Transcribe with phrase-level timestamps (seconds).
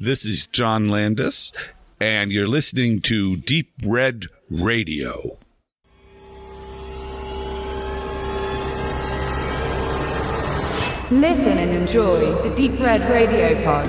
[0.00, 1.52] This is John Landis,
[1.98, 5.38] and you're listening to Deep Red Radio.
[11.10, 13.88] Listen and enjoy the Deep Red Radio Pod.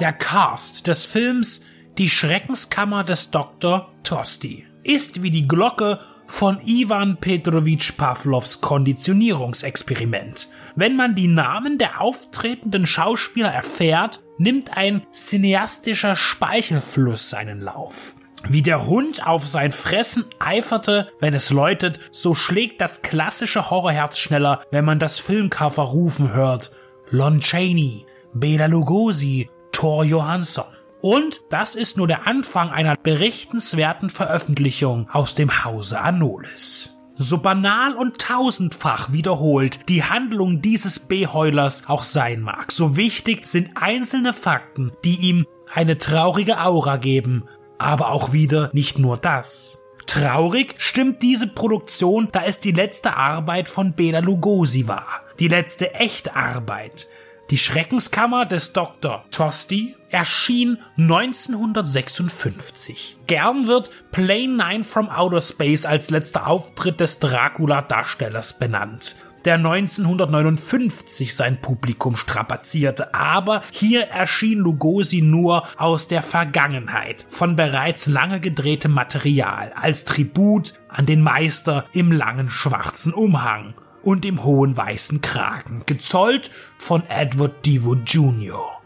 [0.00, 1.64] Der Cast des Films
[1.98, 3.92] Die Schreckenskammer des Dr.
[4.02, 6.00] Tosti ist wie die Glocke
[6.32, 10.48] von Ivan Petrovich Pavlovs Konditionierungsexperiment.
[10.74, 18.16] Wenn man die Namen der auftretenden Schauspieler erfährt, nimmt ein cineastischer Speichelfluss seinen Lauf.
[18.48, 24.18] Wie der Hund auf sein Fressen eiferte, wenn es läutet, so schlägt das klassische Horrorherz
[24.18, 26.72] schneller, wenn man das Filmcover rufen hört.
[27.10, 30.64] Lon Chaney, Bela Lugosi, Thor Johansson.
[31.02, 36.96] Und das ist nur der Anfang einer berichtenswerten Veröffentlichung aus dem Hause Anolis.
[37.16, 43.70] So banal und tausendfach wiederholt die Handlung dieses B-Heulers auch sein mag, so wichtig sind
[43.74, 49.80] einzelne Fakten, die ihm eine traurige Aura geben, aber auch wieder nicht nur das.
[50.06, 55.22] Traurig stimmt diese Produktion, da es die letzte Arbeit von Bela Lugosi war.
[55.40, 57.08] Die letzte echte Arbeit.
[57.52, 59.24] Die Schreckenskammer des Dr.
[59.30, 63.18] Tosti erschien 1956.
[63.26, 71.34] Gern wird Plane 9 from Outer Space als letzter Auftritt des Dracula-Darstellers benannt der 1959
[71.34, 78.92] sein Publikum strapazierte, aber hier erschien Lugosi nur aus der Vergangenheit von bereits lange gedrehtem
[78.92, 85.82] Material als Tribut an den Meister im langen schwarzen Umhang und im hohen weißen Kragen,
[85.86, 88.82] gezollt von Edward Devo Jr.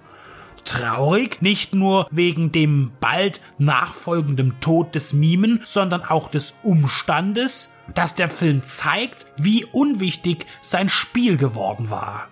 [0.64, 8.17] Traurig, nicht nur wegen dem bald nachfolgenden Tod des Mimen, sondern auch des Umstandes, dass
[8.17, 12.27] der Film zeigt, wie unwichtig sein Spiel geworden war.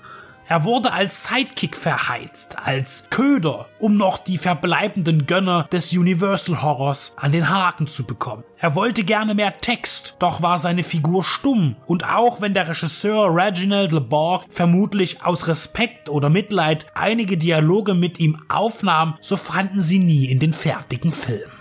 [0.47, 7.15] Er wurde als Sidekick verheizt, als Köder, um noch die verbleibenden Gönner des Universal Horrors
[7.17, 8.45] an den Haken zu bekommen.
[8.59, 11.77] Er wollte gerne mehr Text, doch war seine Figur stumm.
[11.87, 18.21] Und auch wenn der Regisseur Reginald LeBorg vermutlich aus Respekt oder Mitleid einige Dialoge mit
[18.21, 21.54] ihm aufnahm, so fanden sie nie in den fertigen Film.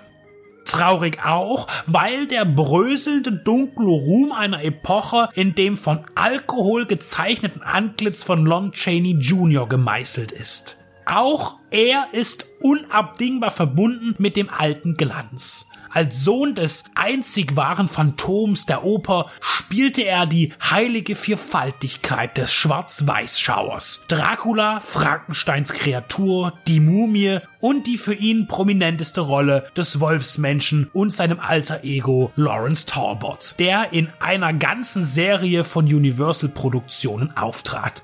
[0.74, 8.24] Traurig auch, weil der bröselnde dunkle Ruhm einer Epoche in dem von Alkohol gezeichneten Antlitz
[8.24, 9.70] von Lon Chaney Jr.
[9.70, 10.78] gemeißelt ist.
[11.06, 15.70] Auch er ist unabdingbar verbunden mit dem alten Glanz.
[15.94, 24.06] Als Sohn des einzig wahren Phantoms der Oper spielte er die heilige Vierfaltigkeit des Schwarz-Weiß-Schauers.
[24.08, 31.40] Dracula, Frankensteins Kreatur, die Mumie und die für ihn prominenteste Rolle des Wolfsmenschen und seinem
[31.40, 38.04] alter Ego Lawrence Talbot, der in einer ganzen Serie von Universal-Produktionen auftrat.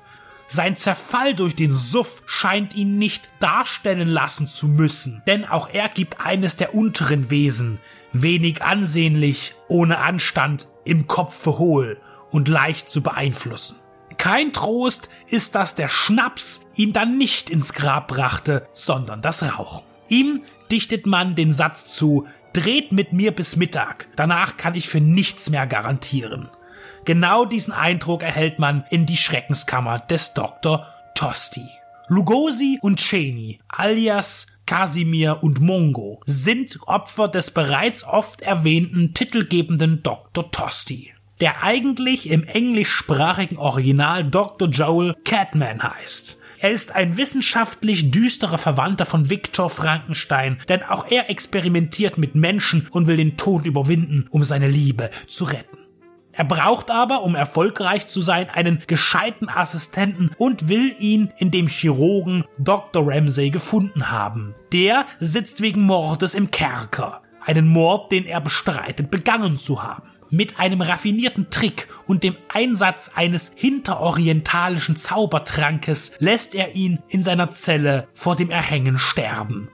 [0.52, 5.88] Sein Zerfall durch den Suff scheint ihn nicht darstellen lassen zu müssen, denn auch er
[5.88, 7.78] gibt eines der unteren Wesen,
[8.12, 12.00] wenig ansehnlich, ohne Anstand, im Kopfe hohl
[12.30, 13.76] und leicht zu beeinflussen.
[14.18, 19.84] Kein Trost ist, dass der Schnaps ihn dann nicht ins Grab brachte, sondern das Rauchen.
[20.08, 25.00] Ihm dichtet man den Satz zu, dreht mit mir bis Mittag, danach kann ich für
[25.00, 26.48] nichts mehr garantieren.
[27.04, 30.86] Genau diesen Eindruck erhält man in die Schreckenskammer des Dr.
[31.14, 31.68] Tosti.
[32.08, 40.50] Lugosi und Cheney, alias Casimir und Mongo, sind Opfer des bereits oft erwähnten titelgebenden Dr.
[40.50, 44.68] Tosti, der eigentlich im englischsprachigen Original Dr.
[44.68, 46.38] Joel Catman heißt.
[46.62, 52.86] Er ist ein wissenschaftlich düsterer Verwandter von Viktor Frankenstein, denn auch er experimentiert mit Menschen
[52.90, 55.79] und will den Tod überwinden, um seine Liebe zu retten.
[56.40, 61.66] Er braucht aber, um erfolgreich zu sein, einen gescheiten Assistenten und will ihn in dem
[61.66, 63.06] Chirurgen Dr.
[63.06, 64.54] Ramsay gefunden haben.
[64.72, 67.20] Der sitzt wegen Mordes im Kerker.
[67.44, 70.08] Einen Mord, den er bestreitet, begangen zu haben.
[70.30, 77.50] Mit einem raffinierten Trick und dem Einsatz eines hinterorientalischen Zaubertrankes lässt er ihn in seiner
[77.50, 79.68] Zelle vor dem Erhängen sterben.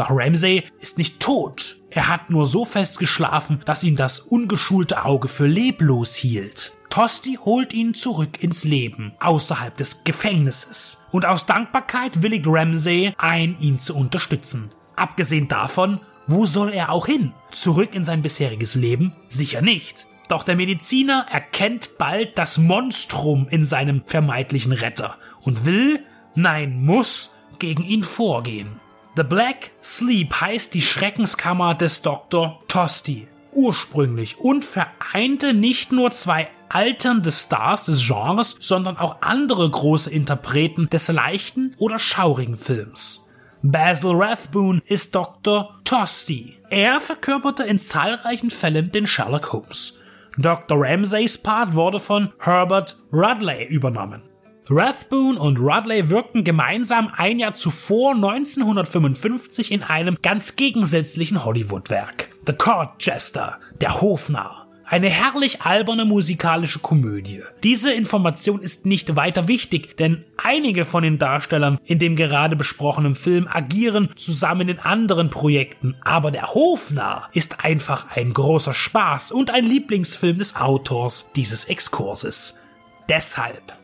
[0.00, 1.76] Doch Ramsay ist nicht tot.
[1.90, 6.78] Er hat nur so fest geschlafen, dass ihn das ungeschulte Auge für leblos hielt.
[6.88, 11.04] Tosti holt ihn zurück ins Leben, außerhalb des Gefängnisses.
[11.10, 14.70] Und aus Dankbarkeit willigt Ramsay ein, ihn zu unterstützen.
[14.96, 17.34] Abgesehen davon, wo soll er auch hin?
[17.50, 19.12] Zurück in sein bisheriges Leben?
[19.28, 20.06] Sicher nicht.
[20.28, 26.02] Doch der Mediziner erkennt bald das Monstrum in seinem vermeintlichen Retter und will,
[26.34, 28.80] nein, muss, gegen ihn vorgehen.
[29.20, 32.62] The Black Sleep heißt die Schreckenskammer des Dr.
[32.68, 33.28] Tosti.
[33.52, 40.88] ursprünglich und vereinte nicht nur zwei alternde Stars des Genres, sondern auch andere große Interpreten
[40.88, 43.28] des leichten oder schaurigen Films.
[43.60, 45.78] Basil Rathbone ist Dr.
[45.84, 46.56] Tosti.
[46.70, 49.98] Er verkörperte in zahlreichen Fällen den Sherlock Holmes.
[50.38, 50.78] Dr.
[50.80, 54.29] Ramsays Part wurde von Herbert Rudley übernommen.
[54.72, 62.28] Rathbone und Rudley wirkten gemeinsam ein Jahr zuvor 1955 in einem ganz gegensätzlichen Hollywood-Werk.
[62.46, 64.68] The Court Jester, der Hofnarr.
[64.84, 67.42] Eine herrlich alberne musikalische Komödie.
[67.64, 73.16] Diese Information ist nicht weiter wichtig, denn einige von den Darstellern in dem gerade besprochenen
[73.16, 79.52] Film agieren zusammen in anderen Projekten, aber der Hofnarr ist einfach ein großer Spaß und
[79.52, 82.60] ein Lieblingsfilm des Autors dieses Exkurses.
[83.08, 83.79] Deshalb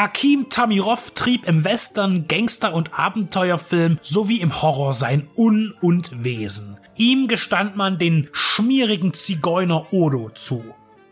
[0.00, 6.78] Akim Tamirov trieb im Western, Gangster- und Abenteuerfilm sowie im Horror sein Un und Wesen.
[6.96, 10.64] Ihm gestand man den schmierigen Zigeuner Odo zu.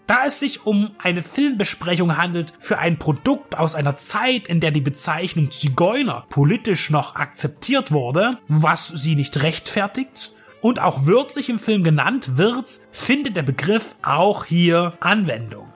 [0.06, 4.70] Da es sich um eine Filmbesprechung handelt für ein Produkt aus einer Zeit, in der
[4.70, 10.32] die Bezeichnung Zigeuner politisch noch akzeptiert wurde, was sie nicht rechtfertigt,
[10.62, 15.68] und auch wörtlich im Film genannt wird, findet der Begriff auch hier Anwendung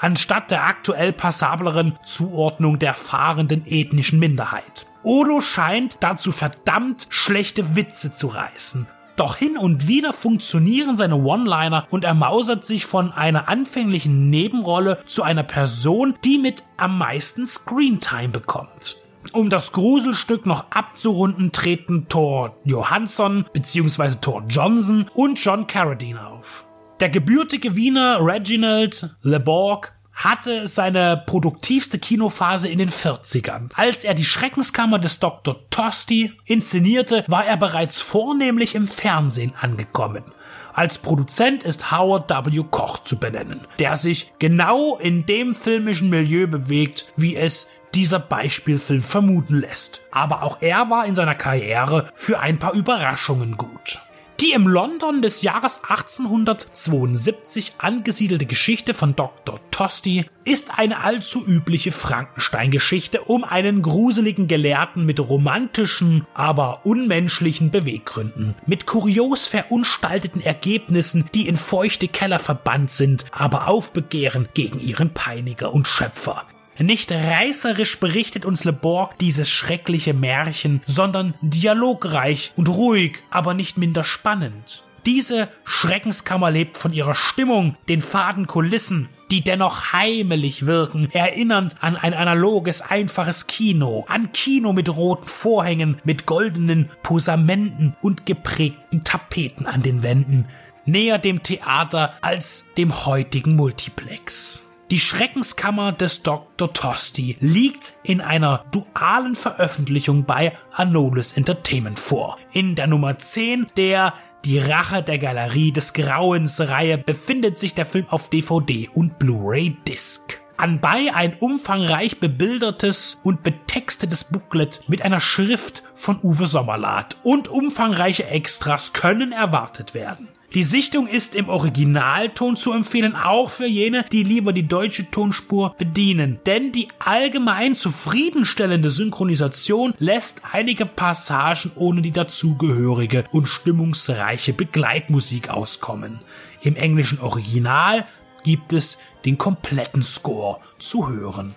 [0.00, 4.86] anstatt der aktuell passableren Zuordnung der fahrenden ethnischen Minderheit.
[5.02, 8.86] Odo scheint dazu verdammt schlechte Witze zu reißen.
[9.16, 14.98] Doch hin und wieder funktionieren seine One-Liner und er mausert sich von einer anfänglichen Nebenrolle
[15.06, 18.96] zu einer Person, die mit am meisten Screentime bekommt.
[19.32, 24.16] Um das Gruselstück noch abzurunden, treten Thor Johansson bzw.
[24.20, 26.66] Thor Johnson und John Carradine auf.
[27.00, 33.68] Der gebürtige Wiener Reginald LeBorg hatte seine produktivste Kinophase in den 40ern.
[33.74, 35.68] Als er die Schreckenskammer des Dr.
[35.68, 40.24] Tosti inszenierte, war er bereits vornehmlich im Fernsehen angekommen.
[40.72, 42.64] Als Produzent ist Howard W.
[42.70, 49.02] Koch zu benennen, der sich genau in dem filmischen Milieu bewegt, wie es dieser Beispielfilm
[49.02, 50.00] vermuten lässt.
[50.12, 54.00] Aber auch er war in seiner Karriere für ein paar Überraschungen gut.
[54.40, 59.60] Die im London des Jahres 1872 angesiedelte Geschichte von Dr.
[59.70, 68.54] Tosti ist eine allzu übliche Frankenstein-Geschichte um einen gruseligen Gelehrten mit romantischen, aber unmenschlichen Beweggründen,
[68.66, 75.72] mit kurios verunstalteten Ergebnissen, die in feuchte Keller verbannt sind, aber aufbegehren gegen ihren Peiniger
[75.72, 76.44] und Schöpfer.
[76.78, 83.78] Nicht reißerisch berichtet uns Le Borg dieses schreckliche Märchen, sondern dialogreich und ruhig, aber nicht
[83.78, 84.84] minder spannend.
[85.06, 91.96] Diese Schreckenskammer lebt von ihrer Stimmung, den faden Kulissen, die dennoch heimelig wirken, erinnernd an
[91.96, 99.66] ein analoges, einfaches Kino, an Kino mit roten Vorhängen, mit goldenen Posamenten und geprägten Tapeten
[99.66, 100.48] an den Wänden,
[100.86, 104.65] näher dem Theater als dem heutigen Multiplex.
[104.92, 106.72] Die Schreckenskammer des Dr.
[106.72, 112.38] Tosti liegt in einer dualen Veröffentlichung bei Anolis Entertainment vor.
[112.52, 117.84] In der Nummer 10 der Die Rache der Galerie des Grauens Reihe befindet sich der
[117.84, 120.40] Film auf DVD und Blu-ray Disc.
[120.56, 128.26] Anbei ein umfangreich bebildertes und betextetes Booklet mit einer Schrift von Uwe Sommerlath und umfangreiche
[128.28, 130.28] Extras können erwartet werden.
[130.56, 135.74] Die Sichtung ist im Originalton zu empfehlen, auch für jene, die lieber die deutsche Tonspur
[135.76, 136.40] bedienen.
[136.46, 146.20] Denn die allgemein zufriedenstellende Synchronisation lässt einige Passagen ohne die dazugehörige und stimmungsreiche Begleitmusik auskommen.
[146.62, 148.06] Im englischen Original
[148.42, 148.96] gibt es
[149.26, 151.54] den kompletten Score zu hören.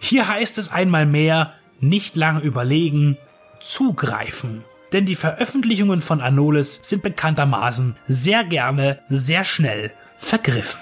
[0.00, 3.16] Hier heißt es einmal mehr, nicht lange überlegen,
[3.62, 10.80] zugreifen denn die Veröffentlichungen von Anolis sind bekanntermaßen sehr gerne, sehr schnell vergriffen.